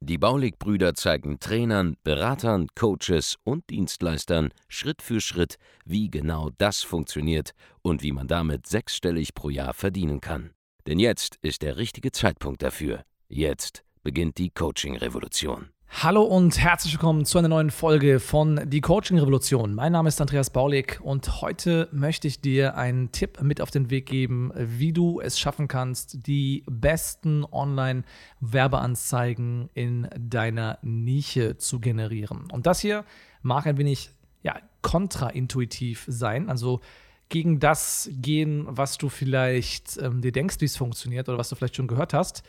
Die 0.00 0.18
Baulig-Brüder 0.18 0.94
zeigen 0.94 1.40
Trainern, 1.40 1.96
Beratern, 2.04 2.68
Coaches 2.74 3.36
und 3.44 3.68
Dienstleistern 3.70 4.50
Schritt 4.68 5.02
für 5.02 5.20
Schritt, 5.20 5.56
wie 5.84 6.10
genau 6.10 6.50
das 6.58 6.82
funktioniert 6.82 7.52
und 7.82 8.02
wie 8.02 8.12
man 8.12 8.28
damit 8.28 8.66
sechsstellig 8.66 9.34
pro 9.34 9.50
Jahr 9.50 9.74
verdienen 9.74 10.20
kann. 10.20 10.50
Denn 10.86 10.98
jetzt 10.98 11.36
ist 11.42 11.62
der 11.62 11.76
richtige 11.76 12.12
Zeitpunkt 12.12 12.62
dafür. 12.62 13.02
Jetzt 13.28 13.84
beginnt 14.02 14.38
die 14.38 14.50
Coaching-Revolution. 14.50 15.70
Hallo 15.90 16.22
und 16.22 16.58
herzlich 16.58 16.92
willkommen 16.92 17.24
zu 17.24 17.38
einer 17.38 17.48
neuen 17.48 17.70
Folge 17.70 18.20
von 18.20 18.60
Die 18.70 18.80
Coaching 18.80 19.18
Revolution. 19.18 19.74
Mein 19.74 19.92
Name 19.92 20.08
ist 20.08 20.20
Andreas 20.20 20.50
Baulig 20.50 21.00
und 21.00 21.40
heute 21.40 21.88
möchte 21.90 22.28
ich 22.28 22.40
dir 22.40 22.76
einen 22.76 23.10
Tipp 23.10 23.42
mit 23.42 23.60
auf 23.60 23.72
den 23.72 23.90
Weg 23.90 24.06
geben, 24.06 24.52
wie 24.54 24.92
du 24.92 25.20
es 25.20 25.40
schaffen 25.40 25.66
kannst, 25.66 26.28
die 26.28 26.62
besten 26.70 27.44
Online-Werbeanzeigen 27.50 29.70
in 29.74 30.08
deiner 30.16 30.78
Nische 30.82 31.56
zu 31.56 31.80
generieren. 31.80 32.48
Und 32.52 32.66
das 32.66 32.78
hier 32.78 33.04
mag 33.42 33.66
ein 33.66 33.78
wenig 33.78 34.10
ja, 34.42 34.54
kontraintuitiv 34.82 36.04
sein, 36.06 36.48
also 36.48 36.80
gegen 37.28 37.58
das 37.58 38.08
gehen, 38.12 38.66
was 38.68 38.98
du 38.98 39.08
vielleicht 39.08 39.98
ähm, 39.98 40.20
dir 40.20 40.30
denkst, 40.32 40.60
wie 40.60 40.66
es 40.66 40.76
funktioniert 40.76 41.28
oder 41.28 41.38
was 41.38 41.48
du 41.48 41.56
vielleicht 41.56 41.76
schon 41.76 41.88
gehört 41.88 42.14
hast. 42.14 42.44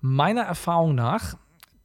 Meiner 0.00 0.42
Erfahrung 0.42 0.94
nach 0.94 1.36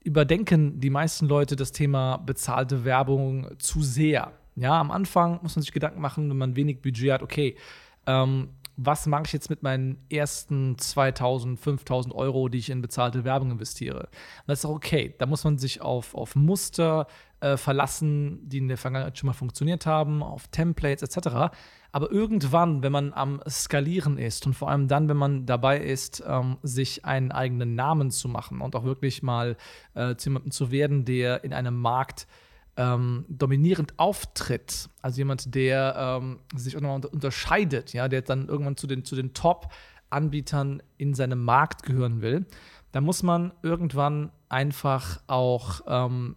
überdenken 0.05 0.79
die 0.79 0.91
meisten 0.91 1.25
Leute 1.25 1.55
das 1.55 1.71
Thema 1.71 2.17
bezahlte 2.17 2.85
Werbung 2.85 3.47
zu 3.57 3.81
sehr. 3.81 4.31
Ja, 4.55 4.79
am 4.79 4.91
Anfang 4.91 5.39
muss 5.41 5.55
man 5.55 5.63
sich 5.63 5.73
Gedanken 5.73 5.99
machen, 5.99 6.29
wenn 6.29 6.37
man 6.37 6.55
wenig 6.55 6.81
Budget 6.81 7.11
hat, 7.11 7.23
okay, 7.23 7.57
ähm, 8.05 8.49
was 8.77 9.07
mache 9.07 9.23
ich 9.25 9.33
jetzt 9.33 9.49
mit 9.49 9.63
meinen 9.63 9.97
ersten 10.09 10.77
2000, 10.77 11.59
5000 11.59 12.13
Euro, 12.13 12.49
die 12.49 12.57
ich 12.57 12.69
in 12.69 12.81
bezahlte 12.81 13.23
Werbung 13.23 13.51
investiere? 13.51 14.01
Und 14.01 14.47
das 14.47 14.59
ist 14.59 14.65
auch 14.65 14.75
okay. 14.75 15.15
Da 15.17 15.25
muss 15.25 15.43
man 15.43 15.57
sich 15.57 15.81
auf, 15.81 16.13
auf 16.13 16.35
Muster 16.35 17.07
äh, 17.39 17.57
verlassen, 17.57 18.47
die 18.47 18.57
in 18.57 18.67
der 18.67 18.77
Vergangenheit 18.77 19.17
schon 19.17 19.27
mal 19.27 19.33
funktioniert 19.33 19.85
haben, 19.85 20.21
auf 20.21 20.47
Templates 20.49 21.03
etc. 21.03 21.55
Aber 21.95 22.11
irgendwann, 22.11 22.83
wenn 22.83 22.91
man 22.91 23.13
am 23.13 23.39
Skalieren 23.47 24.17
ist 24.17 24.45
und 24.45 24.53
vor 24.53 24.69
allem 24.69 24.89
dann, 24.89 25.07
wenn 25.07 25.15
man 25.15 25.45
dabei 25.45 25.79
ist, 25.79 26.21
ähm, 26.27 26.57
sich 26.61 27.05
einen 27.05 27.31
eigenen 27.31 27.73
Namen 27.73 28.11
zu 28.11 28.27
machen 28.27 28.59
und 28.59 28.75
auch 28.75 28.83
wirklich 28.83 29.23
mal 29.23 29.55
äh, 29.93 30.17
zu 30.17 30.27
jemandem 30.27 30.51
zu 30.51 30.71
werden, 30.71 31.05
der 31.05 31.45
in 31.45 31.53
einem 31.53 31.79
Markt 31.79 32.27
ähm, 32.75 33.23
dominierend 33.29 33.93
auftritt, 33.95 34.89
also 35.01 35.19
jemand, 35.19 35.55
der 35.55 36.19
ähm, 36.21 36.39
sich 36.53 36.75
auch 36.75 36.81
noch 36.81 36.95
unterscheidet, 36.95 37.93
ja, 37.93 38.09
der 38.09 38.23
dann 38.23 38.49
irgendwann 38.49 38.75
zu 38.75 38.87
den, 38.87 39.05
zu 39.05 39.15
den 39.15 39.33
Top-Anbietern 39.33 40.83
in 40.97 41.13
seinem 41.13 41.45
Markt 41.45 41.83
gehören 41.83 42.21
will, 42.21 42.45
da 42.91 42.99
muss 42.99 43.23
man 43.23 43.53
irgendwann 43.63 44.33
einfach 44.49 45.21
auch 45.27 45.79
ähm, 45.87 46.35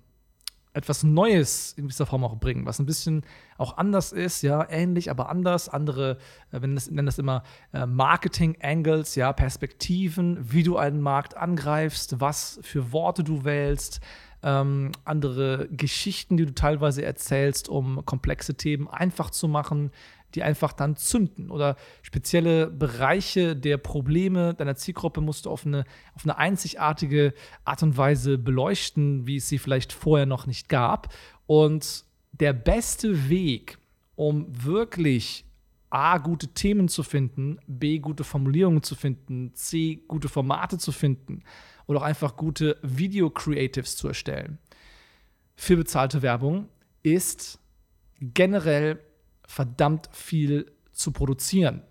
etwas 0.73 1.03
Neues 1.03 1.73
in 1.77 1.85
gewisser 1.85 2.07
Form 2.07 2.25
auch 2.25 2.37
bringen, 2.37 2.67
was 2.67 2.79
ein 2.79 2.87
bisschen 2.87 3.25
auch 3.57 3.77
anders 3.77 4.13
ist, 4.13 4.43
ja, 4.43 4.69
ähnlich, 4.71 5.11
aber 5.11 5.29
anders. 5.29 5.69
Andere, 5.69 6.19
äh, 6.53 6.63
wenn 6.63 6.75
nennen 6.75 7.07
das 7.07 7.19
immer 7.19 7.43
äh, 7.73 7.87
Marketing-Angles, 7.87 9.15
ja, 9.15 9.33
Perspektiven, 9.33 10.39
wie 10.53 10.63
du 10.63 10.77
einen 10.77 11.01
Markt 11.01 11.37
angreifst, 11.37 12.21
was 12.21 12.61
für 12.63 12.93
Worte 12.93 13.25
du 13.25 13.45
wählst, 13.45 14.01
ähm, 14.43 14.93
andere 15.05 15.69
Geschichten, 15.71 16.37
die 16.37 16.47
du 16.47 16.55
teilweise 16.55 17.05
erzählst, 17.05 17.69
um 17.69 18.05
komplexe 18.05 18.55
Themen 18.55 18.89
einfach 18.89 19.31
zu 19.31 19.49
machen, 19.49 19.91
die 20.35 20.43
einfach 20.43 20.73
dann 20.73 20.97
zünden. 20.97 21.51
Oder 21.51 21.77
spezielle 22.03 22.69
Bereiche 22.69 23.57
der 23.57 23.79
Probleme 23.79 24.55
deiner 24.55 24.77
Zielgruppe 24.77 25.21
musst 25.21 25.47
du 25.47 25.51
auf 25.51 25.65
eine, 25.65 25.85
auf 26.15 26.25
eine 26.25 26.37
einzigartige 26.37 27.35
Art 27.65 27.83
und 27.83 27.97
Weise 27.97 28.39
beleuchten, 28.39 29.27
wie 29.27 29.37
es 29.37 29.49
sie 29.49 29.59
vielleicht 29.59 29.93
vorher 29.93 30.27
noch 30.27 30.47
nicht 30.47 30.69
gab. 30.69 31.15
Und 31.47 32.05
der 32.33 32.53
beste 32.53 33.29
Weg, 33.29 33.79
um 34.17 34.47
wirklich 34.65 35.45
A, 35.91 36.19
gute 36.19 36.49
Themen 36.49 36.89
zu 36.89 37.03
finden, 37.03 37.59
B, 37.67 37.99
gute 37.99 38.25
Formulierungen 38.25 38.83
zu 38.83 38.95
finden, 38.95 39.55
C, 39.55 40.03
gute 40.07 40.29
Formate 40.29 40.77
zu 40.77 40.93
finden 40.93 41.43
oder 41.87 42.01
auch 42.01 42.05
einfach 42.05 42.37
gute 42.37 42.77
Video-Creatives 42.83 43.97
zu 43.97 44.09
erstellen 44.09 44.59
für 45.57 45.77
bezahlte 45.77 46.23
Werbung, 46.23 46.69
ist 47.03 47.59
generell 48.21 49.01
verdammt 49.49 50.09
viel 50.13 50.71
zu 50.93 51.11
produzieren. 51.11 51.83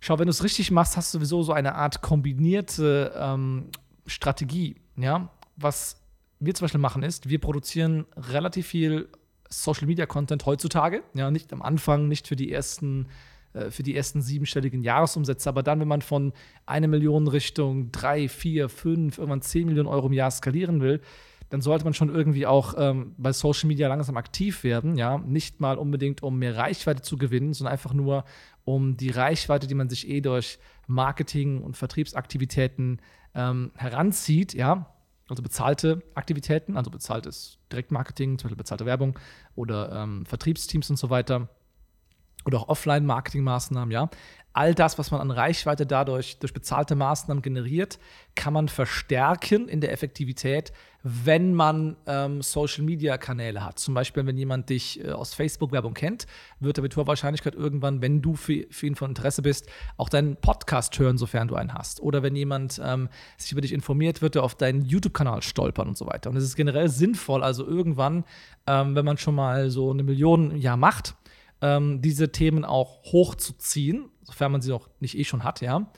Schau, 0.00 0.18
wenn 0.18 0.26
du 0.26 0.30
es 0.30 0.42
richtig 0.42 0.70
machst, 0.70 0.96
hast 0.96 1.12
du 1.12 1.18
sowieso 1.18 1.42
so 1.42 1.52
eine 1.52 1.74
Art 1.74 2.00
kombinierte 2.00 3.12
ähm, 3.16 3.68
Strategie. 4.06 4.76
Ja? 4.96 5.28
Was 5.56 5.96
wir 6.40 6.54
zum 6.54 6.64
Beispiel 6.64 6.80
machen 6.80 7.02
ist, 7.02 7.28
wir 7.28 7.40
produzieren 7.40 8.06
relativ 8.16 8.68
viel 8.68 9.08
Social 9.48 9.86
Media 9.86 10.06
Content 10.06 10.46
heutzutage. 10.46 11.02
Ja, 11.14 11.30
nicht 11.30 11.52
am 11.52 11.62
Anfang, 11.62 12.08
nicht 12.08 12.26
für 12.26 12.36
die 12.36 12.50
ersten 12.50 13.06
äh, 13.54 13.70
für 13.70 13.82
die 13.82 13.96
ersten 13.96 14.22
siebenstelligen 14.22 14.82
Jahresumsätze. 14.82 15.48
Aber 15.48 15.62
dann, 15.62 15.80
wenn 15.80 15.88
man 15.88 16.02
von 16.02 16.32
einer 16.64 16.88
Million 16.88 17.28
Richtung 17.28 17.92
drei, 17.92 18.28
vier, 18.28 18.68
fünf, 18.68 19.18
irgendwann 19.18 19.42
zehn 19.42 19.66
Millionen 19.66 19.88
Euro 19.88 20.06
im 20.06 20.12
Jahr 20.12 20.30
skalieren 20.30 20.80
will, 20.80 21.00
dann 21.52 21.60
sollte 21.60 21.84
man 21.84 21.92
schon 21.92 22.08
irgendwie 22.08 22.46
auch 22.46 22.72
ähm, 22.78 23.14
bei 23.18 23.30
Social 23.34 23.68
Media 23.68 23.86
langsam 23.86 24.16
aktiv 24.16 24.64
werden. 24.64 24.96
Ja, 24.96 25.18
nicht 25.18 25.60
mal 25.60 25.76
unbedingt, 25.76 26.22
um 26.22 26.38
mehr 26.38 26.56
Reichweite 26.56 27.02
zu 27.02 27.18
gewinnen, 27.18 27.52
sondern 27.52 27.72
einfach 27.72 27.92
nur, 27.92 28.24
um 28.64 28.96
die 28.96 29.10
Reichweite, 29.10 29.66
die 29.66 29.74
man 29.74 29.90
sich 29.90 30.08
eh 30.08 30.22
durch 30.22 30.58
Marketing 30.86 31.60
und 31.60 31.76
Vertriebsaktivitäten 31.76 33.02
ähm, 33.34 33.70
heranzieht, 33.76 34.54
ja, 34.54 34.94
also 35.28 35.42
bezahlte 35.42 36.02
Aktivitäten, 36.14 36.78
also 36.78 36.90
bezahltes 36.90 37.58
Direktmarketing, 37.70 38.38
zum 38.38 38.46
Beispiel 38.46 38.56
bezahlte 38.56 38.86
Werbung 38.86 39.18
oder 39.54 39.92
ähm, 39.92 40.24
Vertriebsteams 40.24 40.88
und 40.88 40.96
so 40.96 41.10
weiter 41.10 41.50
oder 42.46 42.60
auch 42.60 42.68
Offline-Marketing-Maßnahmen, 42.68 43.92
ja. 43.92 44.08
All 44.54 44.74
das, 44.74 44.98
was 44.98 45.10
man 45.10 45.20
an 45.20 45.30
Reichweite 45.30 45.86
dadurch 45.86 46.38
durch 46.38 46.52
bezahlte 46.52 46.94
Maßnahmen 46.94 47.42
generiert, 47.42 47.98
kann 48.34 48.52
man 48.52 48.68
verstärken 48.68 49.68
in 49.68 49.80
der 49.80 49.92
Effektivität, 49.92 50.72
wenn 51.02 51.54
man 51.54 51.96
ähm, 52.06 52.42
Social-Media-Kanäle 52.42 53.64
hat. 53.64 53.78
Zum 53.78 53.94
Beispiel, 53.94 54.24
wenn 54.24 54.36
jemand 54.36 54.70
dich 54.70 55.04
äh, 55.04 55.10
aus 55.10 55.34
Facebook-Werbung 55.34 55.94
kennt, 55.94 56.26
wird 56.60 56.78
er 56.78 56.82
mit 56.82 56.96
hoher 56.96 57.06
Wahrscheinlichkeit 57.06 57.54
irgendwann, 57.54 58.02
wenn 58.02 58.22
du 58.22 58.34
für, 58.34 58.66
für, 58.70 58.86
ihn 58.86 58.94
von 58.94 59.10
Interesse 59.10 59.42
bist, 59.42 59.66
auch 59.96 60.08
deinen 60.08 60.36
Podcast 60.36 60.98
hören, 60.98 61.18
sofern 61.18 61.48
du 61.48 61.56
einen 61.56 61.74
hast. 61.74 62.00
Oder 62.00 62.22
wenn 62.22 62.36
jemand 62.36 62.80
ähm, 62.84 63.08
sich 63.36 63.52
über 63.52 63.62
dich 63.62 63.72
informiert, 63.72 64.22
wird 64.22 64.36
er 64.36 64.44
auf 64.44 64.54
deinen 64.54 64.82
YouTube-Kanal 64.82 65.42
stolpern 65.42 65.88
und 65.88 65.98
so 65.98 66.06
weiter. 66.06 66.30
Und 66.30 66.36
es 66.36 66.44
ist 66.44 66.56
generell 66.56 66.88
sinnvoll, 66.88 67.42
also 67.42 67.66
irgendwann, 67.66 68.24
ähm, 68.66 68.94
wenn 68.94 69.04
man 69.04 69.18
schon 69.18 69.34
mal 69.34 69.70
so 69.70 69.90
eine 69.90 70.04
Million 70.04 70.52
im 70.52 70.56
Jahr 70.58 70.76
macht, 70.76 71.16
ähm, 71.62 72.02
diese 72.02 72.30
Themen 72.32 72.64
auch 72.64 73.02
hochzuziehen, 73.04 74.10
sofern 74.22 74.52
man 74.52 74.60
sie 74.60 74.70
noch 74.70 74.90
nicht 75.00 75.16
eh 75.16 75.24
schon 75.24 75.44
hat, 75.44 75.62
ja. 75.62 75.90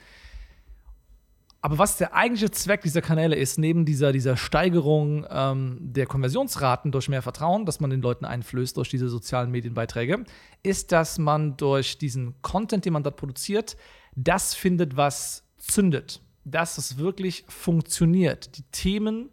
Aber 1.64 1.78
was 1.78 1.97
der 1.97 2.14
eigentliche 2.14 2.50
Zweck 2.50 2.82
dieser 2.82 3.00
Kanäle 3.00 3.36
ist, 3.36 3.58
neben 3.58 3.86
dieser, 3.86 4.12
dieser 4.12 4.36
Steigerung 4.36 5.26
ähm, 5.30 5.78
der 5.80 6.04
Konversionsraten 6.04 6.92
durch 6.92 7.08
mehr 7.08 7.22
Vertrauen, 7.22 7.64
das 7.64 7.80
man 7.80 7.88
den 7.88 8.03
Leuten 8.03 8.26
einflößt 8.26 8.76
durch 8.76 8.91
diese 8.91 9.08
sozialen 9.08 9.50
Medienbeiträge, 9.50 10.24
ist, 10.62 10.92
dass 10.92 11.19
man 11.19 11.56
durch 11.56 11.97
diesen 11.97 12.34
Content, 12.42 12.84
den 12.84 12.92
man 12.92 13.03
dort 13.03 13.16
produziert, 13.16 13.78
das 14.15 14.54
findet, 14.54 14.98
was 14.98 15.48
zündet. 15.56 16.21
Dass 16.44 16.77
es 16.77 16.98
wirklich 16.98 17.47
funktioniert. 17.48 18.59
Die 18.59 18.65
Themen 18.65 19.30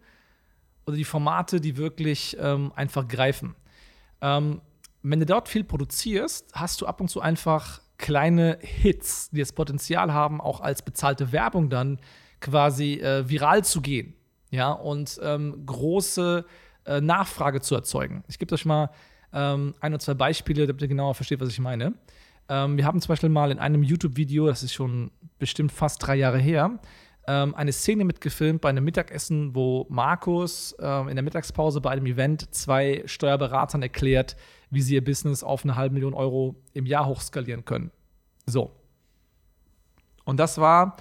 oder 0.86 0.96
die 0.96 1.04
Formate, 1.04 1.60
die 1.60 1.76
wirklich 1.76 2.34
ähm, 2.40 2.72
einfach 2.74 3.06
greifen. 3.08 3.54
Ähm, 4.22 4.62
wenn 5.02 5.20
du 5.20 5.26
dort 5.26 5.48
viel 5.48 5.64
produzierst, 5.64 6.52
hast 6.52 6.80
du 6.80 6.86
ab 6.86 7.00
und 7.00 7.08
zu 7.08 7.20
einfach 7.20 7.80
kleine 7.98 8.58
Hits, 8.60 9.30
die 9.30 9.40
das 9.40 9.52
Potenzial 9.52 10.12
haben, 10.12 10.40
auch 10.40 10.60
als 10.60 10.82
bezahlte 10.82 11.32
Werbung 11.32 11.70
dann 11.70 12.00
quasi 12.40 12.94
äh, 12.94 13.28
viral 13.28 13.64
zu 13.64 13.80
gehen. 13.80 14.14
Ja, 14.50 14.72
und 14.72 15.18
ähm, 15.22 15.64
große 15.64 16.44
äh, 16.84 17.00
Nachfrage 17.00 17.60
zu 17.60 17.74
erzeugen. 17.74 18.22
Ich 18.28 18.38
gebe 18.38 18.54
euch 18.54 18.64
mal 18.64 18.90
ähm, 19.32 19.74
ein 19.80 19.92
oder 19.92 20.00
zwei 20.00 20.14
Beispiele, 20.14 20.66
damit 20.66 20.82
ihr 20.82 20.88
genauer 20.88 21.14
versteht, 21.14 21.40
was 21.40 21.48
ich 21.48 21.60
meine. 21.60 21.94
Ähm, 22.48 22.76
wir 22.76 22.84
haben 22.84 23.00
zum 23.00 23.08
Beispiel 23.08 23.28
mal 23.30 23.50
in 23.50 23.58
einem 23.58 23.82
YouTube-Video, 23.82 24.46
das 24.46 24.62
ist 24.62 24.74
schon 24.74 25.10
bestimmt 25.38 25.72
fast 25.72 26.06
drei 26.06 26.16
Jahre 26.16 26.38
her, 26.38 26.78
ähm, 27.26 27.54
eine 27.54 27.72
Szene 27.72 28.04
mitgefilmt 28.04 28.60
bei 28.60 28.68
einem 28.68 28.84
Mittagessen, 28.84 29.54
wo 29.54 29.86
Markus 29.88 30.74
ähm, 30.80 31.08
in 31.08 31.16
der 31.16 31.22
Mittagspause 31.22 31.80
bei 31.80 31.90
einem 31.90 32.06
Event 32.06 32.54
zwei 32.54 33.02
Steuerberatern 33.06 33.82
erklärt, 33.82 34.36
wie 34.70 34.82
sie 34.82 34.94
ihr 34.94 35.04
Business 35.04 35.42
auf 35.44 35.64
eine 35.64 35.76
halbe 35.76 35.94
Million 35.94 36.14
Euro 36.14 36.56
im 36.72 36.86
Jahr 36.86 37.06
hochskalieren 37.06 37.64
können. 37.64 37.90
So. 38.46 38.72
Und 40.24 40.38
das 40.38 40.58
war 40.58 40.96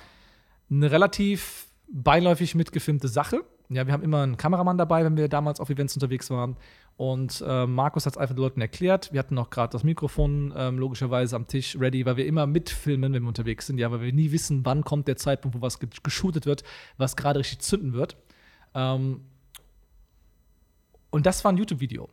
eine 0.70 0.92
relativ 0.92 1.68
beiläufig 1.92 2.56
mitgefilmte 2.56 3.08
Sache. 3.08 3.44
Ja, 3.74 3.88
wir 3.88 3.94
haben 3.94 4.04
immer 4.04 4.22
einen 4.24 4.36
Kameramann 4.36 4.78
dabei, 4.78 5.06
wenn 5.06 5.16
wir 5.16 5.30
damals 5.30 5.62
auf 5.62 5.70
Events 5.70 5.94
unterwegs 5.94 6.30
waren. 6.30 6.58
Und 6.98 7.42
äh, 7.48 7.66
Markus 7.66 8.06
hat 8.06 8.14
es 8.14 8.18
einfach 8.18 8.36
den 8.36 8.42
Leuten 8.42 8.60
erklärt. 8.60 9.14
Wir 9.14 9.20
hatten 9.20 9.34
noch 9.34 9.50
gerade 9.50 9.72
das 9.72 9.86
Mikrofon 9.86 10.54
ähm, 10.58 10.78
logischerweise 10.78 11.38
am 11.38 11.48
Tisch 11.48 11.80
ready, 11.80 12.06
weil 12.06 12.18
wir 12.18 12.26
immer 12.26 12.48
mitfilmen, 12.48 13.14
wenn 13.14 13.24
wir 13.24 13.30
unterwegs 13.30 13.68
sind. 13.68 13.78
Ja, 13.78 13.90
weil 13.90 14.02
wir 14.02 14.12
nie 14.12 14.34
wissen, 14.34 14.66
wann 14.66 14.84
kommt 14.84 15.08
der 15.08 15.16
Zeitpunkt, 15.16 15.58
wo 15.58 15.62
was 15.62 15.80
geshootet 15.80 16.46
wird, 16.46 16.64
was 16.98 17.16
gerade 17.16 17.40
richtig 17.40 17.60
zünden 17.60 17.94
wird. 17.94 18.18
Ähm, 18.76 19.22
und 21.10 21.26
das 21.26 21.44
war 21.46 21.54
ein 21.54 21.58
YouTube-Video. 21.58 22.10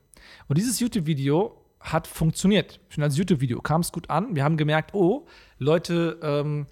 Und 0.47 0.59
dieses 0.59 0.79
YouTube-Video 0.79 1.65
hat 1.81 2.07
funktioniert. 2.07 2.79
Schon 2.89 3.03
als 3.03 3.17
YouTube-Video 3.17 3.61
kam 3.61 3.81
es 3.81 3.91
gut 3.91 4.11
an. 4.11 4.37
Wir 4.37 4.45
haben 4.45 4.57
gemerkt, 4.57 4.95
oh, 4.95 5.27
Leute 5.59 6.21
ähm, 6.23 6.67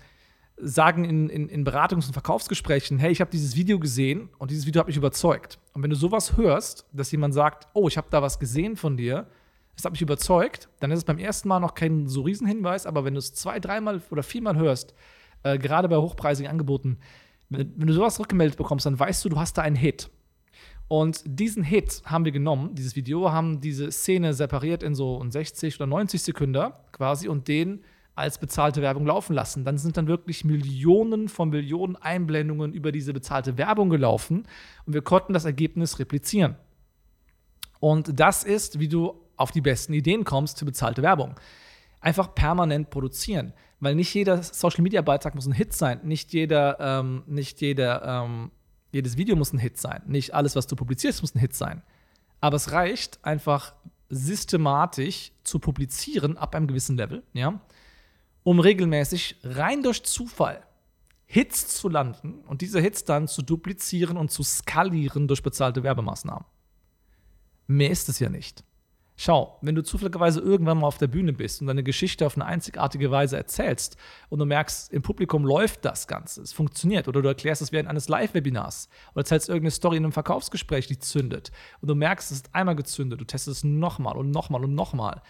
sagen 0.58 1.04
in, 1.04 1.28
in, 1.28 1.48
in 1.48 1.66
Beratungs- 1.66 2.06
und 2.06 2.12
Verkaufsgesprächen, 2.12 2.98
hey, 2.98 3.12
ich 3.12 3.20
habe 3.20 3.30
dieses 3.30 3.56
Video 3.56 3.78
gesehen 3.78 4.30
und 4.38 4.50
dieses 4.50 4.66
Video 4.66 4.80
hat 4.80 4.86
mich 4.86 4.96
überzeugt. 4.96 5.58
Und 5.74 5.82
wenn 5.82 5.90
du 5.90 5.96
sowas 5.96 6.36
hörst, 6.36 6.86
dass 6.92 7.10
jemand 7.10 7.34
sagt, 7.34 7.68
oh, 7.74 7.88
ich 7.88 7.96
habe 7.96 8.08
da 8.10 8.22
was 8.22 8.38
gesehen 8.38 8.76
von 8.76 8.96
dir, 8.96 9.26
das 9.74 9.84
hat 9.84 9.92
mich 9.92 10.00
überzeugt, 10.00 10.70
dann 10.80 10.90
ist 10.90 10.98
es 10.98 11.04
beim 11.04 11.18
ersten 11.18 11.48
Mal 11.48 11.60
noch 11.60 11.74
kein 11.74 12.06
so 12.06 12.22
Riesenhinweis, 12.22 12.86
aber 12.86 13.04
wenn 13.04 13.12
du 13.12 13.18
es 13.18 13.34
zwei, 13.34 13.60
dreimal 13.60 14.00
oder 14.10 14.22
viermal 14.22 14.56
hörst, 14.56 14.94
äh, 15.42 15.58
gerade 15.58 15.88
bei 15.88 15.96
hochpreisigen 15.96 16.50
Angeboten, 16.50 16.98
wenn, 17.50 17.72
wenn 17.76 17.86
du 17.86 17.92
sowas 17.92 18.18
rückgemeldet 18.18 18.56
bekommst, 18.56 18.86
dann 18.86 18.98
weißt 18.98 19.24
du, 19.24 19.28
du 19.28 19.38
hast 19.38 19.58
da 19.58 19.62
einen 19.62 19.76
Hit. 19.76 20.10
Und 20.88 21.22
diesen 21.26 21.64
Hit 21.64 22.02
haben 22.06 22.24
wir 22.24 22.32
genommen, 22.32 22.74
dieses 22.74 22.96
Video, 22.96 23.30
haben 23.32 23.60
diese 23.60 23.90
Szene 23.90 24.32
separiert 24.32 24.82
in 24.82 24.94
so 24.94 25.22
60 25.28 25.76
oder 25.76 25.86
90 25.86 26.22
Sekunden 26.22 26.72
quasi 26.92 27.28
und 27.28 27.48
den 27.48 27.84
als 28.16 28.38
bezahlte 28.38 28.80
Werbung 28.80 29.06
laufen 29.06 29.34
lassen. 29.34 29.64
Dann 29.64 29.76
sind 29.76 29.98
dann 29.98 30.08
wirklich 30.08 30.42
Millionen 30.42 31.28
von 31.28 31.50
Millionen 31.50 31.96
Einblendungen 31.96 32.72
über 32.72 32.90
diese 32.90 33.12
bezahlte 33.12 33.58
Werbung 33.58 33.90
gelaufen 33.90 34.48
und 34.86 34.94
wir 34.94 35.02
konnten 35.02 35.34
das 35.34 35.44
Ergebnis 35.44 35.98
replizieren. 35.98 36.56
Und 37.78 38.18
das 38.18 38.42
ist, 38.42 38.80
wie 38.80 38.88
du 38.88 39.14
auf 39.36 39.52
die 39.52 39.60
besten 39.60 39.92
Ideen 39.92 40.24
kommst 40.24 40.58
für 40.58 40.64
bezahlte 40.64 41.02
Werbung. 41.02 41.34
Einfach 42.00 42.34
permanent 42.34 42.88
produzieren. 42.88 43.52
Weil 43.80 43.94
nicht 43.94 44.14
jeder 44.14 44.42
Social 44.42 44.82
Media 44.82 45.02
Beitrag 45.02 45.34
muss 45.34 45.46
ein 45.46 45.52
Hit 45.52 45.74
sein. 45.74 46.00
Nicht 46.02 46.32
jeder, 46.32 46.80
ähm, 46.80 47.22
nicht 47.26 47.60
jeder, 47.60 48.24
ähm, 48.24 48.50
jedes 48.92 49.18
Video 49.18 49.36
muss 49.36 49.52
ein 49.52 49.58
Hit 49.58 49.76
sein. 49.76 50.00
Nicht 50.06 50.32
alles, 50.32 50.56
was 50.56 50.66
du 50.66 50.74
publizierst, 50.74 51.20
muss 51.20 51.34
ein 51.34 51.40
Hit 51.40 51.54
sein. 51.54 51.82
Aber 52.40 52.56
es 52.56 52.72
reicht 52.72 53.22
einfach 53.22 53.74
systematisch 54.08 55.32
zu 55.44 55.58
publizieren 55.58 56.38
ab 56.38 56.54
einem 56.54 56.66
gewissen 56.66 56.96
Level, 56.96 57.22
ja 57.34 57.60
um 58.46 58.60
regelmäßig 58.60 59.40
rein 59.42 59.82
durch 59.82 60.04
Zufall 60.04 60.62
Hits 61.24 61.66
zu 61.66 61.88
landen 61.88 62.44
und 62.46 62.60
diese 62.60 62.80
Hits 62.80 63.04
dann 63.04 63.26
zu 63.26 63.42
duplizieren 63.42 64.16
und 64.16 64.30
zu 64.30 64.44
skalieren 64.44 65.26
durch 65.26 65.42
bezahlte 65.42 65.82
Werbemaßnahmen. 65.82 66.44
Mehr 67.66 67.90
ist 67.90 68.08
es 68.08 68.20
ja 68.20 68.28
nicht. 68.28 68.62
Schau, 69.16 69.58
wenn 69.62 69.74
du 69.74 69.82
zufälligerweise 69.82 70.38
irgendwann 70.38 70.78
mal 70.78 70.86
auf 70.86 70.98
der 70.98 71.08
Bühne 71.08 71.32
bist 71.32 71.60
und 71.60 71.66
deine 71.66 71.82
Geschichte 71.82 72.24
auf 72.24 72.36
eine 72.36 72.46
einzigartige 72.46 73.10
Weise 73.10 73.36
erzählst 73.36 73.96
und 74.28 74.38
du 74.38 74.44
merkst, 74.44 74.92
im 74.92 75.02
Publikum 75.02 75.44
läuft 75.44 75.84
das 75.84 76.06
Ganze, 76.06 76.42
es 76.42 76.52
funktioniert, 76.52 77.08
oder 77.08 77.22
du 77.22 77.28
erklärst 77.28 77.62
es 77.62 77.72
während 77.72 77.88
eines 77.88 78.08
Live-Webinars 78.08 78.88
oder 79.10 79.22
erzählst 79.22 79.48
irgendeine 79.48 79.72
Story 79.72 79.96
in 79.96 80.04
einem 80.04 80.12
Verkaufsgespräch, 80.12 80.86
die 80.86 81.00
zündet 81.00 81.50
und 81.80 81.88
du 81.88 81.96
merkst, 81.96 82.30
es 82.30 82.36
ist 82.36 82.54
einmal 82.54 82.76
gezündet, 82.76 83.20
du 83.20 83.24
testest 83.24 83.56
es 83.56 83.64
nochmal 83.64 84.16
und 84.16 84.30
nochmal 84.30 84.62
und 84.62 84.76
nochmal 84.76 85.20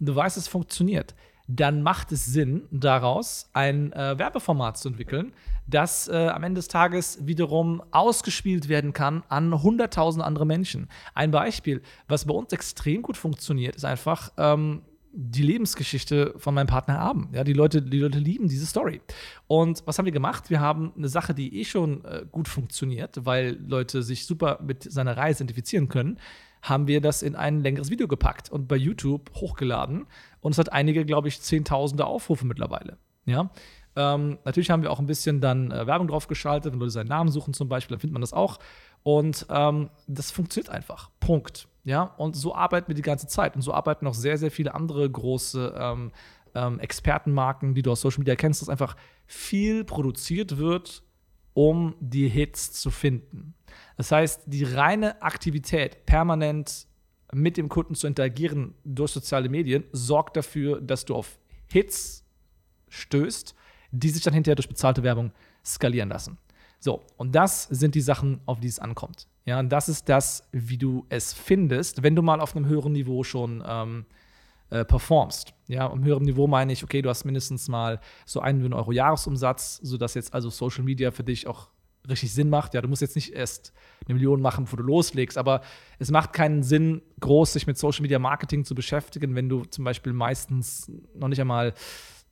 und 0.00 0.06
du 0.06 0.16
weißt, 0.16 0.38
es 0.38 0.48
funktioniert, 0.48 1.14
dann 1.56 1.82
macht 1.82 2.12
es 2.12 2.24
Sinn, 2.24 2.62
daraus 2.70 3.50
ein 3.52 3.92
äh, 3.92 4.18
Werbeformat 4.18 4.78
zu 4.78 4.88
entwickeln, 4.88 5.32
das 5.66 6.08
äh, 6.08 6.28
am 6.28 6.42
Ende 6.44 6.58
des 6.58 6.68
Tages 6.68 7.26
wiederum 7.26 7.82
ausgespielt 7.90 8.68
werden 8.68 8.92
kann 8.92 9.22
an 9.28 9.52
100.000 9.52 10.20
andere 10.20 10.46
Menschen. 10.46 10.88
Ein 11.14 11.30
Beispiel, 11.30 11.82
was 12.08 12.26
bei 12.26 12.34
uns 12.34 12.52
extrem 12.52 13.02
gut 13.02 13.16
funktioniert, 13.16 13.76
ist 13.76 13.84
einfach 13.84 14.32
ähm, 14.38 14.82
die 15.12 15.42
Lebensgeschichte 15.42 16.34
von 16.38 16.54
meinem 16.54 16.68
Partner 16.68 16.98
Abend. 16.98 17.34
Ja, 17.34 17.44
die 17.44 17.52
Leute, 17.52 17.82
die 17.82 17.98
Leute 17.98 18.18
lieben 18.18 18.48
diese 18.48 18.64
Story. 18.64 19.02
Und 19.46 19.82
was 19.84 19.98
haben 19.98 20.06
wir 20.06 20.12
gemacht? 20.12 20.48
Wir 20.48 20.60
haben 20.60 20.92
eine 20.96 21.08
Sache, 21.08 21.34
die 21.34 21.60
eh 21.60 21.64
schon 21.64 22.04
äh, 22.04 22.24
gut 22.30 22.48
funktioniert, 22.48 23.26
weil 23.26 23.58
Leute 23.66 24.02
sich 24.02 24.26
super 24.26 24.58
mit 24.62 24.90
seiner 24.90 25.16
Reise 25.16 25.44
identifizieren 25.44 25.88
können 25.88 26.18
haben 26.62 26.86
wir 26.86 27.00
das 27.00 27.22
in 27.22 27.34
ein 27.34 27.60
längeres 27.60 27.90
Video 27.90 28.08
gepackt 28.08 28.50
und 28.50 28.68
bei 28.68 28.76
YouTube 28.76 29.30
hochgeladen. 29.34 30.06
Und 30.40 30.52
es 30.52 30.58
hat 30.58 30.72
einige, 30.72 31.04
glaube 31.04 31.28
ich, 31.28 31.40
Zehntausende 31.40 32.06
Aufrufe 32.06 32.46
mittlerweile. 32.46 32.98
Ja. 33.26 33.50
Ähm, 33.94 34.38
natürlich 34.44 34.70
haben 34.70 34.82
wir 34.82 34.90
auch 34.90 35.00
ein 35.00 35.06
bisschen 35.06 35.40
dann 35.40 35.70
äh, 35.70 35.86
Werbung 35.86 36.08
drauf 36.08 36.28
geschaltet, 36.28 36.72
wenn 36.72 36.80
Leute 36.80 36.92
seinen 36.92 37.08
Namen 37.08 37.30
suchen 37.30 37.52
zum 37.52 37.68
Beispiel, 37.68 37.96
dann 37.96 38.00
findet 38.00 38.14
man 38.14 38.22
das 38.22 38.32
auch. 38.32 38.58
Und 39.02 39.46
ähm, 39.50 39.90
das 40.06 40.30
funktioniert 40.30 40.70
einfach. 40.70 41.10
Punkt. 41.20 41.68
Ja, 41.84 42.02
und 42.16 42.36
so 42.36 42.54
arbeiten 42.54 42.88
wir 42.88 42.94
die 42.94 43.02
ganze 43.02 43.26
Zeit. 43.26 43.56
Und 43.56 43.62
so 43.62 43.74
arbeiten 43.74 44.06
auch 44.06 44.14
sehr, 44.14 44.38
sehr 44.38 44.50
viele 44.50 44.74
andere 44.74 45.10
große 45.10 45.74
ähm, 45.76 46.12
ähm 46.54 46.78
Expertenmarken, 46.78 47.74
die 47.74 47.82
du 47.82 47.90
aus 47.90 48.00
Social 48.00 48.20
Media 48.20 48.36
kennst, 48.36 48.62
dass 48.62 48.68
einfach 48.68 48.96
viel 49.26 49.84
produziert 49.84 50.58
wird, 50.58 51.02
um 51.54 51.94
die 52.00 52.28
Hits 52.28 52.72
zu 52.72 52.90
finden. 52.90 53.54
Das 53.96 54.12
heißt, 54.12 54.42
die 54.46 54.64
reine 54.64 55.20
Aktivität, 55.22 56.06
permanent 56.06 56.86
mit 57.32 57.56
dem 57.56 57.68
Kunden 57.68 57.94
zu 57.94 58.06
interagieren 58.06 58.74
durch 58.84 59.12
soziale 59.12 59.48
Medien, 59.48 59.84
sorgt 59.92 60.36
dafür, 60.36 60.80
dass 60.80 61.04
du 61.04 61.14
auf 61.14 61.38
Hits 61.70 62.24
stößt, 62.88 63.54
die 63.90 64.10
sich 64.10 64.22
dann 64.22 64.34
hinterher 64.34 64.56
durch 64.56 64.68
bezahlte 64.68 65.02
Werbung 65.02 65.32
skalieren 65.64 66.08
lassen. 66.08 66.38
So, 66.78 67.04
und 67.16 67.34
das 67.34 67.64
sind 67.64 67.94
die 67.94 68.00
Sachen, 68.00 68.40
auf 68.44 68.60
die 68.60 68.68
es 68.68 68.78
ankommt. 68.78 69.28
Ja, 69.44 69.58
und 69.60 69.70
das 69.70 69.88
ist 69.88 70.08
das, 70.08 70.48
wie 70.52 70.78
du 70.78 71.06
es 71.08 71.32
findest, 71.32 72.02
wenn 72.02 72.16
du 72.16 72.22
mal 72.22 72.40
auf 72.40 72.56
einem 72.56 72.66
höheren 72.66 72.92
Niveau 72.92 73.22
schon 73.24 73.62
ähm, 73.66 74.06
äh, 74.72 74.86
performst. 74.86 75.52
Ja, 75.68 75.90
am 75.90 76.02
höheren 76.02 76.24
Niveau 76.24 76.46
meine 76.46 76.72
ich, 76.72 76.82
okay, 76.82 77.02
du 77.02 77.10
hast 77.10 77.24
mindestens 77.24 77.68
mal 77.68 78.00
so 78.24 78.40
einen 78.40 78.58
Million 78.58 78.72
Euro 78.72 78.90
Jahresumsatz, 78.90 79.78
sodass 79.82 80.14
jetzt 80.14 80.32
also 80.32 80.48
Social 80.48 80.82
Media 80.82 81.10
für 81.10 81.24
dich 81.24 81.46
auch 81.46 81.68
richtig 82.08 82.32
Sinn 82.32 82.48
macht. 82.48 82.72
Ja, 82.72 82.80
du 82.80 82.88
musst 82.88 83.02
jetzt 83.02 83.14
nicht 83.14 83.34
erst 83.34 83.74
eine 84.06 84.14
Million 84.14 84.40
machen, 84.40 84.64
bevor 84.64 84.78
du 84.78 84.82
loslegst, 84.84 85.36
aber 85.36 85.60
es 85.98 86.10
macht 86.10 86.32
keinen 86.32 86.62
Sinn, 86.62 87.02
groß 87.20 87.52
sich 87.52 87.66
mit 87.66 87.76
Social 87.76 88.00
Media 88.00 88.18
Marketing 88.18 88.64
zu 88.64 88.74
beschäftigen, 88.74 89.34
wenn 89.34 89.50
du 89.50 89.64
zum 89.64 89.84
Beispiel 89.84 90.14
meistens 90.14 90.90
noch 91.14 91.28
nicht 91.28 91.40
einmal 91.40 91.74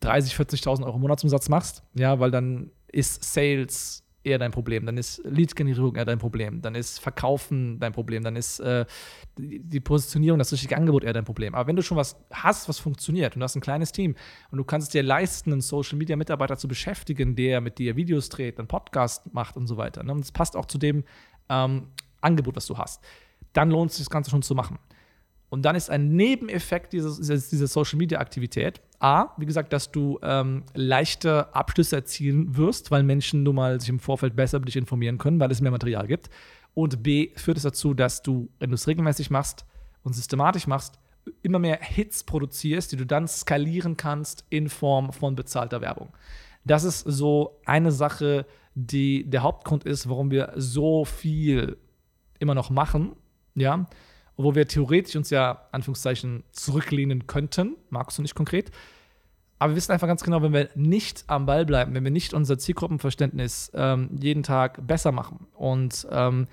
30, 0.00 0.34
40.000 0.34 0.86
Euro 0.86 0.98
Monatsumsatz 0.98 1.50
machst. 1.50 1.82
Ja, 1.94 2.20
weil 2.20 2.30
dann 2.30 2.70
ist 2.88 3.22
Sales 3.22 4.02
eher 4.22 4.38
dein 4.38 4.50
Problem, 4.50 4.86
dann 4.86 4.98
ist 4.98 5.22
Lead-Generierung 5.24 5.96
eher 5.96 6.04
dein 6.04 6.18
Problem, 6.18 6.60
dann 6.60 6.74
ist 6.74 7.00
Verkaufen 7.00 7.78
dein 7.78 7.92
Problem, 7.92 8.22
dann 8.22 8.36
ist 8.36 8.60
äh, 8.60 8.84
die 9.38 9.80
Positionierung, 9.80 10.38
das 10.38 10.52
richtige 10.52 10.76
Angebot 10.76 11.04
eher 11.04 11.12
dein 11.12 11.24
Problem. 11.24 11.54
Aber 11.54 11.66
wenn 11.66 11.76
du 11.76 11.82
schon 11.82 11.96
was 11.96 12.16
hast, 12.30 12.68
was 12.68 12.78
funktioniert 12.78 13.34
und 13.34 13.40
du 13.40 13.44
hast 13.44 13.56
ein 13.56 13.62
kleines 13.62 13.92
Team 13.92 14.14
und 14.50 14.58
du 14.58 14.64
kannst 14.64 14.88
es 14.88 14.92
dir 14.92 15.02
leisten, 15.02 15.52
einen 15.52 15.62
Social-Media-Mitarbeiter 15.62 16.58
zu 16.58 16.68
beschäftigen, 16.68 17.34
der 17.34 17.60
mit 17.60 17.78
dir 17.78 17.96
Videos 17.96 18.28
dreht, 18.28 18.58
einen 18.58 18.68
Podcast 18.68 19.32
macht 19.32 19.56
und 19.56 19.66
so 19.66 19.76
weiter, 19.76 20.02
ne? 20.02 20.12
und 20.12 20.24
es 20.24 20.32
passt 20.32 20.56
auch 20.56 20.66
zu 20.66 20.78
dem 20.78 21.04
ähm, 21.48 21.88
Angebot, 22.20 22.56
was 22.56 22.66
du 22.66 22.76
hast, 22.76 23.02
dann 23.52 23.70
lohnt 23.70 23.90
es 23.90 23.96
sich 23.96 24.06
das 24.06 24.10
Ganze 24.10 24.30
schon 24.30 24.42
zu 24.42 24.54
machen. 24.54 24.78
Und 25.48 25.62
dann 25.62 25.74
ist 25.74 25.90
ein 25.90 26.14
Nebeneffekt 26.14 26.92
dieser, 26.92 27.10
dieser 27.18 27.66
Social-Media-Aktivität, 27.66 28.80
A, 29.00 29.34
wie 29.38 29.46
gesagt, 29.46 29.72
dass 29.72 29.90
du 29.90 30.18
ähm, 30.22 30.64
leichte 30.74 31.54
Abschlüsse 31.54 31.96
erzielen 31.96 32.56
wirst, 32.56 32.90
weil 32.90 33.02
Menschen 33.02 33.42
nun 33.42 33.56
mal 33.56 33.80
sich 33.80 33.88
im 33.88 33.98
Vorfeld 33.98 34.36
besser 34.36 34.58
über 34.58 34.66
dich 34.66 34.76
informieren 34.76 35.18
können, 35.18 35.40
weil 35.40 35.50
es 35.50 35.62
mehr 35.62 35.70
Material 35.70 36.06
gibt. 36.06 36.28
Und 36.74 37.02
B, 37.02 37.30
führt 37.36 37.56
es 37.56 37.62
dazu, 37.62 37.94
dass 37.94 38.22
du, 38.22 38.50
wenn 38.58 38.70
du 38.70 38.74
es 38.74 38.86
regelmäßig 38.86 39.30
machst 39.30 39.64
und 40.02 40.14
systematisch 40.14 40.66
machst, 40.66 40.98
immer 41.42 41.58
mehr 41.58 41.78
Hits 41.80 42.24
produzierst, 42.24 42.92
die 42.92 42.96
du 42.96 43.06
dann 43.06 43.26
skalieren 43.26 43.96
kannst 43.96 44.44
in 44.50 44.68
Form 44.68 45.12
von 45.12 45.34
bezahlter 45.34 45.80
Werbung. 45.80 46.12
Das 46.64 46.84
ist 46.84 47.00
so 47.00 47.58
eine 47.64 47.92
Sache, 47.92 48.46
die 48.74 49.28
der 49.28 49.42
Hauptgrund 49.42 49.84
ist, 49.84 50.08
warum 50.08 50.30
wir 50.30 50.52
so 50.56 51.04
viel 51.04 51.78
immer 52.38 52.54
noch 52.54 52.70
machen, 52.70 53.16
ja, 53.54 53.86
wo 54.42 54.54
wir 54.54 54.66
theoretisch 54.66 55.16
uns 55.16 55.30
ja, 55.30 55.66
Anführungszeichen, 55.72 56.44
zurücklehnen 56.52 57.26
könnten, 57.26 57.76
Markus 57.90 58.18
und 58.18 58.22
nicht 58.22 58.34
konkret. 58.34 58.70
Aber 59.58 59.72
wir 59.72 59.76
wissen 59.76 59.92
einfach 59.92 60.06
ganz 60.06 60.22
genau, 60.22 60.40
wenn 60.42 60.54
wir 60.54 60.70
nicht 60.74 61.24
am 61.26 61.44
Ball 61.44 61.66
bleiben, 61.66 61.94
wenn 61.94 62.04
wir 62.04 62.10
nicht 62.10 62.32
unser 62.32 62.58
Zielgruppenverständnis 62.58 63.70
ähm, 63.74 64.08
jeden 64.18 64.42
Tag 64.42 64.86
besser 64.86 65.12
machen 65.12 65.46
und 65.54 66.06
ähm, 66.10 66.46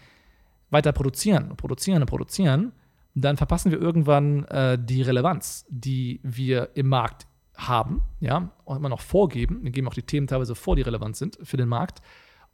weiter 0.69 0.91
produzieren, 0.91 1.55
produzieren 1.55 2.01
und 2.01 2.09
produzieren, 2.09 2.73
dann 3.15 3.37
verpassen 3.37 3.71
wir 3.71 3.79
irgendwann 3.79 4.43
äh, 4.45 4.77
die 4.79 5.01
Relevanz, 5.01 5.65
die 5.69 6.19
wir 6.23 6.71
im 6.75 6.89
Markt 6.89 7.27
haben, 7.55 8.03
ja, 8.19 8.51
und 8.65 8.77
immer 8.77 8.89
noch 8.89 9.01
vorgeben. 9.01 9.59
Wir 9.63 9.71
geben 9.71 9.87
auch 9.87 9.93
die 9.93 10.03
Themen 10.03 10.27
teilweise 10.27 10.53
vor, 10.53 10.75
die 10.75 10.83
relevant 10.83 11.15
sind 11.15 11.39
für 11.41 11.57
den 11.57 11.69
Markt. 11.69 12.01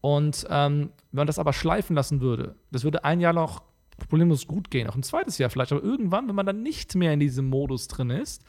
Und 0.01 0.45
ähm, 0.49 0.91
wenn 1.11 1.17
man 1.17 1.27
das 1.27 1.39
aber 1.39 1.53
schleifen 1.53 1.95
lassen 1.95 2.21
würde, 2.21 2.55
das 2.71 2.83
würde 2.83 3.03
ein 3.03 3.19
Jahr 3.19 3.33
noch 3.33 3.63
problemlos 4.09 4.47
gut 4.47 4.71
gehen, 4.71 4.87
auch 4.89 4.95
ein 4.95 5.03
zweites 5.03 5.37
Jahr 5.37 5.49
vielleicht, 5.49 5.71
aber 5.71 5.83
irgendwann, 5.83 6.27
wenn 6.27 6.35
man 6.35 6.45
dann 6.45 6.63
nicht 6.63 6.95
mehr 6.95 7.13
in 7.13 7.19
diesem 7.19 7.49
Modus 7.49 7.87
drin 7.87 8.09
ist, 8.09 8.43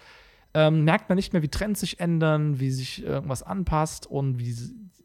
ähm, 0.54 0.84
merkt 0.84 1.08
man 1.08 1.16
nicht 1.16 1.32
mehr, 1.32 1.42
wie 1.42 1.48
Trends 1.48 1.80
sich 1.80 2.00
ändern, 2.00 2.60
wie 2.60 2.70
sich 2.70 3.02
irgendwas 3.02 3.42
anpasst 3.42 4.06
und 4.06 4.38
wie 4.38 4.54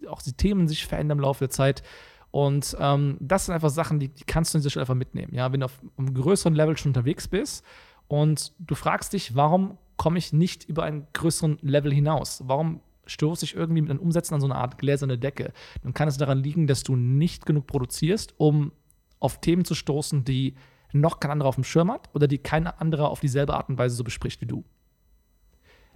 auch 0.08 0.22
die 0.22 0.34
Themen 0.34 0.68
sich 0.68 0.86
verändern 0.86 1.18
im 1.18 1.24
Laufe 1.24 1.40
der 1.40 1.50
Zeit. 1.50 1.84
Und 2.32 2.78
ähm, 2.80 3.18
das 3.20 3.46
sind 3.46 3.56
einfach 3.56 3.72
Sachen, 3.72 4.00
die, 4.00 4.10
die 4.10 4.24
kannst 4.24 4.54
du 4.54 4.58
an 4.58 4.62
dieser 4.62 4.70
Stelle 4.70 4.84
einfach 4.84 4.96
mitnehmen. 4.96 5.34
Ja, 5.34 5.52
wenn 5.52 5.62
du 5.62 5.66
auf 5.66 5.80
einem 5.98 6.14
größeren 6.14 6.54
Level 6.54 6.78
schon 6.78 6.92
unterwegs 6.92 7.28
bist 7.28 7.66
und 8.08 8.54
du 8.60 8.76
fragst 8.76 9.14
dich, 9.14 9.36
warum 9.36 9.78
komme 9.98 10.20
ich 10.20 10.32
nicht 10.32 10.64
über 10.70 10.84
einen 10.84 11.08
größeren 11.14 11.58
Level 11.62 11.92
hinaus? 11.92 12.44
Warum 12.46 12.82
stoße 13.08 13.46
ich 13.46 13.56
irgendwie 13.56 13.82
mit 13.82 13.90
einem 13.90 14.00
Umsetzen 14.00 14.36
an 14.36 14.42
so 14.42 14.48
eine 14.48 14.56
Art 14.56 14.78
gläserne 14.78 15.18
Decke? 15.18 15.52
Dann 15.82 15.96
kann 15.96 16.08
es 16.08 16.18
daran 16.18 16.44
liegen, 16.44 16.68
dass 16.68 16.84
du 16.84 16.96
nicht 16.96 17.48
genug 17.48 17.66
produzierst, 17.66 18.36
um 18.38 18.72
auf 19.20 19.42
Themen 19.42 19.66
zu 19.66 19.76
stoßen, 19.76 20.24
die 20.24 20.56
noch 20.92 21.20
kein 21.20 21.32
anderer 21.32 21.50
auf 21.50 21.56
dem 21.56 21.64
Schirm 21.64 21.92
hat 21.92 22.10
oder 22.14 22.28
die 22.28 22.40
kein 22.40 22.68
anderer 22.68 23.10
auf 23.10 23.20
dieselbe 23.20 23.54
Art 23.54 23.70
und 23.70 23.78
Weise 23.78 23.96
so 23.96 24.04
bespricht 24.04 24.42
wie 24.42 24.46
du. 24.46 24.64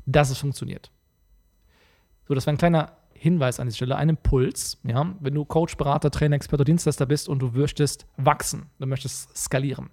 Dass 0.05 0.29
es 0.29 0.37
funktioniert. 0.37 0.91
So, 2.27 2.33
das 2.33 2.45
war 2.45 2.53
ein 2.53 2.57
kleiner 2.57 2.97
Hinweis 3.13 3.59
an 3.59 3.67
dieser 3.67 3.77
Stelle, 3.77 3.95
ein 3.95 4.09
Impuls. 4.09 4.79
Ja? 4.83 5.15
Wenn 5.19 5.33
du 5.33 5.45
Coach, 5.45 5.77
Berater, 5.77 6.11
Trainer, 6.11 6.35
Experte, 6.35 6.63
Dienstleister 6.63 7.05
bist 7.05 7.29
und 7.29 7.39
du 7.39 7.47
möchtest 7.47 8.05
wachsen, 8.17 8.69
du 8.79 8.85
möchtest 8.85 9.35
skalieren, 9.35 9.89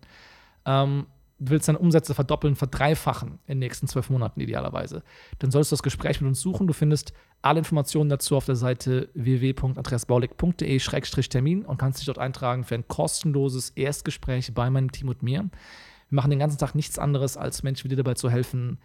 ähm, 0.67 1.07
willst 1.41 1.67
deine 1.69 1.79
Umsätze 1.79 2.15
verdoppeln, 2.15 2.55
verdreifachen 2.55 3.39
in 3.47 3.55
den 3.55 3.61
nächsten 3.61 3.89
zwölf 3.89 4.11
Monaten 4.11 4.41
idealerweise, 4.41 5.03
dann 5.39 5.51
solltest 5.51 5.73
du 5.73 5.77
das 5.77 5.83
Gespräch 5.83 6.21
mit 6.21 6.29
uns 6.29 6.41
suchen. 6.41 6.67
Du 6.67 6.75
findest 6.75 7.15
alle 7.43 7.61
Informationen 7.61 8.11
dazu 8.11 8.37
auf 8.37 8.45
der 8.45 8.57
Seite 8.57 9.09
www.andreasbaulig.de-termin 9.15 11.65
und 11.65 11.79
kannst 11.79 12.01
dich 12.01 12.07
dort 12.07 12.19
eintragen 12.19 12.65
für 12.65 12.75
ein 12.75 12.87
kostenloses 12.87 13.71
Erstgespräch 13.71 14.53
bei 14.55 14.69
meinem 14.69 14.93
Team 14.93 15.09
und 15.09 15.23
mir. 15.23 15.41
Wir 15.41 16.17
machen 16.17 16.29
den 16.31 16.41
ganzen 16.41 16.59
Tag 16.59 16.75
nichts 16.75 16.99
anderes, 16.99 17.39
als 17.39 17.63
Menschen 17.63 17.85
wie 17.85 17.89
dir 17.89 17.97
dabei 17.97 18.13
zu 18.15 18.29
helfen, 18.29 18.79